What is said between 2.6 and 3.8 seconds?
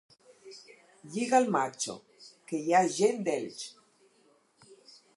hi ha gent d'Elx!